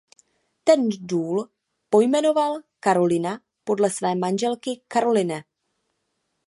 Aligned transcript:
Ten 0.63 0.89
důl 0.89 1.49
pojmenoval 1.89 2.59
Karolina 2.79 3.39
podle 3.63 3.89
své 3.89 4.15
manželky 4.15 4.81
Caroline. 4.93 5.43